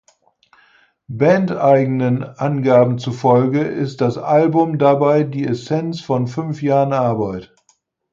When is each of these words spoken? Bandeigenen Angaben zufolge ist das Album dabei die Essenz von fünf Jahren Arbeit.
Bandeigenen 1.09 2.23
Angaben 2.23 2.97
zufolge 2.97 3.59
ist 3.61 4.01
das 4.01 4.17
Album 4.17 4.79
dabei 4.79 5.21
die 5.23 5.45
Essenz 5.45 6.01
von 6.01 6.25
fünf 6.25 6.63
Jahren 6.63 6.91
Arbeit. 6.91 7.53